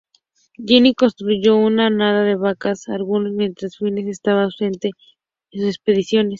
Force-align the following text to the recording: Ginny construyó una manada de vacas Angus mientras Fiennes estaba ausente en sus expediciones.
Ginny 0.57 0.95
construyó 0.95 1.57
una 1.57 1.83
manada 1.91 2.23
de 2.23 2.35
vacas 2.35 2.89
Angus 2.89 3.29
mientras 3.33 3.77
Fiennes 3.77 4.07
estaba 4.07 4.45
ausente 4.45 4.89
en 5.51 5.61
sus 5.61 5.69
expediciones. 5.69 6.29